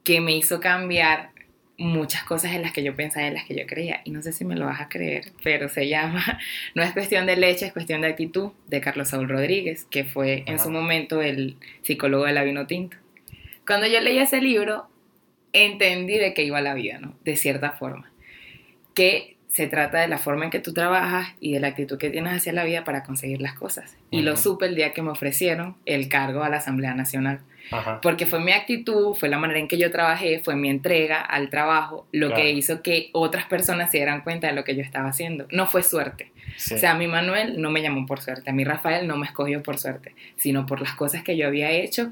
[0.03, 1.32] que me hizo cambiar
[1.77, 4.01] muchas cosas en las que yo pensaba en las que yo creía.
[4.03, 6.39] Y no sé si me lo vas a creer, pero se llama
[6.75, 10.43] No es cuestión de leche, es cuestión de actitud, de Carlos Saúl Rodríguez, que fue
[10.47, 12.97] en su momento el psicólogo de la vino tinto.
[13.65, 14.87] Cuando yo leí ese libro,
[15.53, 17.15] entendí de qué iba la vida, ¿no?
[17.23, 18.11] De cierta forma.
[18.93, 22.09] Que se trata de la forma en que tú trabajas y de la actitud que
[22.09, 23.95] tienes hacia la vida para conseguir las cosas.
[24.09, 27.39] Y lo supe el día que me ofrecieron el cargo a la Asamblea Nacional.
[28.01, 31.49] Porque fue mi actitud, fue la manera en que yo trabajé, fue mi entrega al
[31.49, 35.09] trabajo, lo que hizo que otras personas se dieran cuenta de lo que yo estaba
[35.09, 35.47] haciendo.
[35.51, 36.31] No fue suerte.
[36.55, 39.25] O sea, a mí Manuel no me llamó por suerte, a mí Rafael no me
[39.25, 42.11] escogió por suerte, sino por las cosas que yo había hecho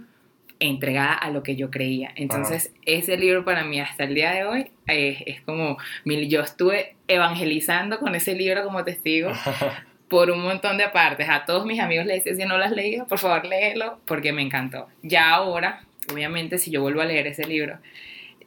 [0.59, 2.11] entregada a lo que yo creía.
[2.15, 7.99] Entonces, ese libro para mí hasta el día de hoy es, como, yo estuve evangelizando
[7.99, 9.31] con ese libro como testigo
[10.11, 11.29] por un montón de partes.
[11.29, 14.33] A todos mis amigos les decía, si no lo has leído, por favor léelo, porque
[14.33, 14.89] me encantó.
[15.01, 17.77] Ya ahora, obviamente, si yo vuelvo a leer ese libro,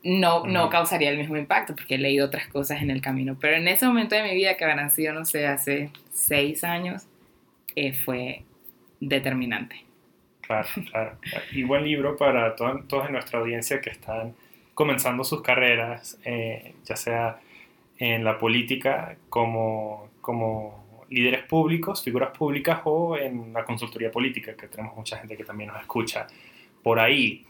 [0.02, 3.38] no, no causaría el mismo impacto, porque he leído otras cosas en el camino.
[3.40, 7.06] Pero en ese momento de mi vida, que habrán sido, no sé, hace seis años,
[7.76, 8.42] eh, fue
[9.00, 9.86] determinante.
[10.42, 11.16] Claro, claro.
[11.50, 14.34] Y buen libro para todos en nuestra audiencia que están
[14.74, 17.40] comenzando sus carreras, eh, ya sea
[17.96, 24.68] en la política como, como líderes públicos, figuras públicas o en la consultoría política, que
[24.68, 26.26] tenemos mucha gente que también nos escucha
[26.82, 27.46] por ahí.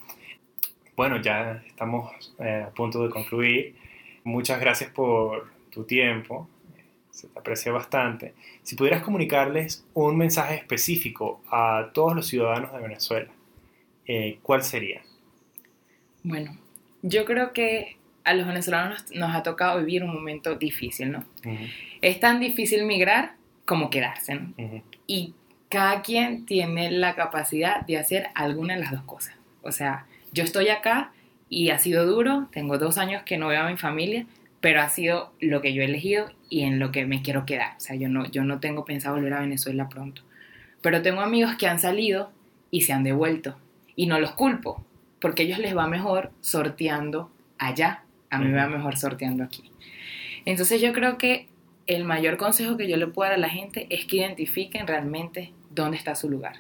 [0.97, 3.77] Bueno, ya estamos eh, a punto de concluir.
[4.25, 6.49] Muchas gracias por tu tiempo
[7.15, 8.35] se te aprecia bastante.
[8.65, 13.31] Si pudieras comunicarles un mensaje específico a todos los ciudadanos de Venezuela,
[14.05, 15.01] eh, ¿cuál sería?
[16.25, 16.59] Bueno,
[17.03, 21.25] yo creo que a los venezolanos nos, ha tocado vivir un momento difícil, ¿no?
[22.01, 24.53] Es tan difícil migrar como quedarse, ¿no?
[25.07, 25.35] Y
[25.69, 29.35] cada quien tiene la capacidad de hacer alguna de las dos cosas.
[29.63, 31.13] O sea, yo estoy acá
[31.49, 34.27] y ha sido duro, tengo dos años que no veo a mi familia,
[34.61, 37.77] pero ha sido lo que yo he elegido y en lo que me quiero quedar.
[37.77, 40.23] O sea, yo no, yo no tengo pensado volver a Venezuela pronto.
[40.81, 42.31] Pero tengo amigos que han salido
[42.71, 43.57] y se han devuelto.
[43.97, 44.85] Y no los culpo,
[45.21, 48.05] porque a ellos les va mejor sorteando allá.
[48.31, 49.71] A mí me va mejor sorteando aquí.
[50.45, 51.49] Entonces yo creo que
[51.87, 55.53] el mayor consejo que yo le puedo dar a la gente es que identifiquen realmente
[55.71, 56.57] dónde está su lugar.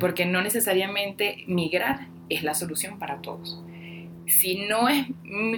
[0.00, 3.62] Porque no necesariamente migrar es la solución para todos
[4.28, 5.06] si no es,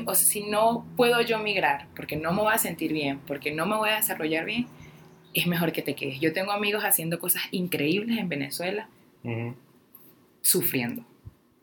[0.06, 3.66] o si no puedo yo migrar porque no me voy a sentir bien, porque no
[3.66, 4.66] me voy a desarrollar bien,
[5.34, 6.20] es mejor que te quedes.
[6.20, 8.88] Yo tengo amigos haciendo cosas increíbles en Venezuela,
[10.40, 11.04] sufriendo.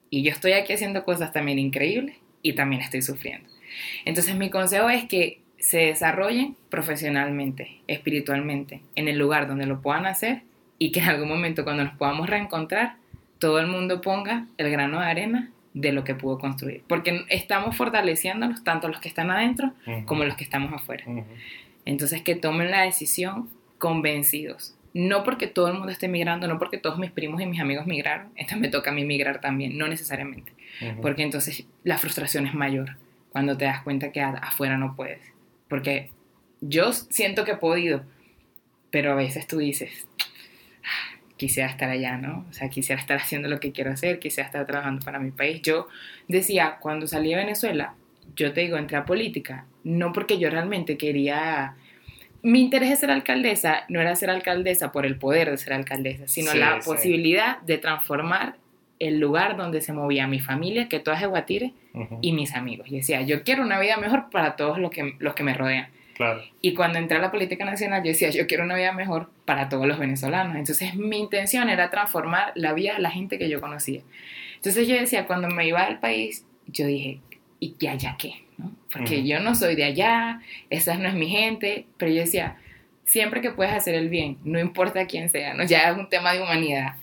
[0.10, 3.50] Y yo estoy aquí haciendo cosas también increíbles y también estoy sufriendo.
[4.06, 10.06] Entonces mi consejo es que se desarrollen profesionalmente, espiritualmente, en el lugar donde lo puedan
[10.06, 10.44] hacer
[10.80, 12.96] y que en algún momento cuando nos podamos reencontrar,
[13.40, 16.84] todo el mundo ponga el grano de arena de lo que pudo construir.
[16.88, 19.74] Porque estamos fortaleciéndonos, tanto los que están adentro
[20.06, 21.06] como los que estamos afuera.
[21.86, 24.74] Entonces, que tomen la decisión convencidos.
[24.94, 27.86] No porque todo el mundo esté migrando, no porque todos mis primos y mis amigos
[27.86, 30.52] migraron, esta me toca a mí migrar también, no necesariamente.
[31.02, 32.98] Porque entonces la frustración es mayor
[33.32, 35.20] cuando te das cuenta que afuera no puedes.
[35.68, 36.12] Porque
[36.62, 38.04] yo siento que he podido,
[38.92, 40.08] pero a veces tú dices,
[41.38, 42.46] quisiera estar allá, ¿no?
[42.50, 45.62] O sea, quisiera estar haciendo lo que quiero hacer, quisiera estar trabajando para mi país.
[45.62, 45.88] Yo
[46.28, 47.94] decía, cuando salí de Venezuela,
[48.36, 51.76] yo te digo, entré a política, no porque yo realmente quería...
[52.44, 56.28] Mi interés de ser alcaldesa no era ser alcaldesa por el poder de ser alcaldesa,
[56.28, 58.56] sino la posibilidad de transformar
[59.00, 61.74] el lugar donde se movía mi familia, que todas es Guatire,
[62.22, 62.88] y mis amigos.
[62.90, 65.88] Y decía, yo quiero una vida mejor para todos los que, los que me rodean.
[66.62, 69.70] Y cuando entré a la política nacional, yo decía, yo quiero una vida mejor para
[69.70, 70.56] todos los venezolanos.
[70.56, 74.02] Entonces, mi intención era transformar la vida de la gente que yo conocía.
[74.56, 77.20] Entonces, yo decía, cuando me iba al país, yo dije,
[77.60, 78.44] ¿y qué allá qué?
[78.58, 78.72] ¿no?
[78.92, 82.58] Porque yo no soy de allá, esa no es mi gente, pero yo decía,
[83.06, 85.64] siempre que puedes hacer el bien, no importa quién sea, ¿no?
[85.64, 86.96] ya es un tema de humanidad,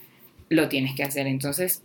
[0.48, 1.26] lo tienes que hacer.
[1.26, 1.82] Entonces,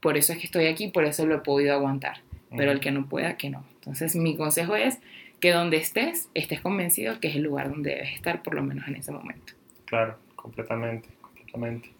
[0.00, 2.18] por eso es que estoy aquí, por eso lo he podido aguantar.
[2.54, 3.64] Pero el que no pueda, que no.
[3.76, 4.98] Entonces, mi consejo es
[5.40, 8.86] que donde estés, estés convencido que es el lugar donde debes estar, por lo menos
[8.88, 9.54] en ese momento.
[9.86, 11.90] Claro, completamente, completamente.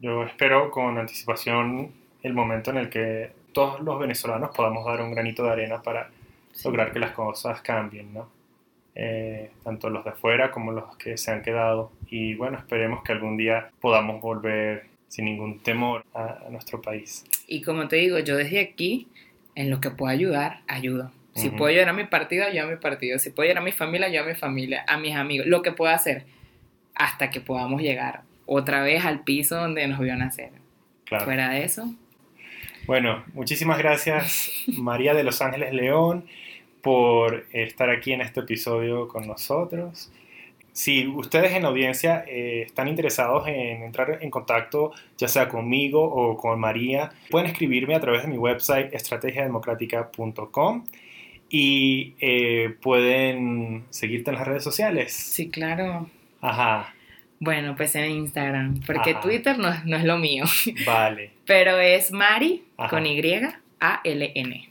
[0.00, 1.90] Yo espero con anticipación
[2.22, 6.10] el momento en el que todos los venezolanos podamos dar un granito de arena para
[6.64, 8.28] lograr que las cosas cambien, ¿no?
[9.00, 11.92] Eh, tanto los de afuera como los que se han quedado.
[12.08, 17.24] Y bueno, esperemos que algún día podamos volver sin ningún temor a, a nuestro país.
[17.46, 19.06] Y como te digo, yo desde aquí,
[19.54, 21.12] en lo que puedo ayudar, ayudo.
[21.34, 23.20] Si puedo ayudar a mi partido, yo a mi partido.
[23.20, 25.46] Si puedo ayudar a mi familia, yo a mi familia, a mis amigos.
[25.46, 26.24] Lo que pueda hacer
[26.96, 30.50] hasta que podamos llegar otra vez al piso donde nos vio nacer.
[31.04, 31.24] Claro.
[31.24, 31.94] Fuera de eso.
[32.86, 36.24] Bueno, muchísimas gracias María de Los Ángeles León
[36.82, 40.10] por estar aquí en este episodio con nosotros.
[40.72, 46.02] Si ustedes en la audiencia eh, están interesados en entrar en contacto, ya sea conmigo
[46.04, 50.84] o con María, pueden escribirme a través de mi website estrategiademocrática.com
[51.50, 55.12] Y eh, pueden seguirte en las redes sociales.
[55.12, 56.08] Sí, claro.
[56.40, 56.94] Ajá.
[57.40, 59.20] Bueno, pues en Instagram, porque Ajá.
[59.20, 60.44] Twitter no, no es lo mío.
[60.86, 62.90] Vale, Pero es Mari Ajá.
[62.90, 63.20] con Y
[63.80, 64.68] A L N.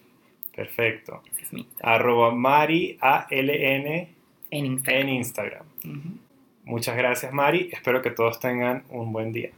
[0.55, 1.23] perfecto.
[1.51, 4.07] Mi Arroba Mari ALN
[4.49, 5.01] en Instagram.
[5.01, 5.65] en Instagram.
[6.65, 7.69] Muchas gracias, Mari.
[7.71, 9.51] Espero que todos tengan un buen día.